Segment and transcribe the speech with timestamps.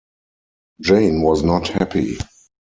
[0.81, 2.17] Jane was not happy.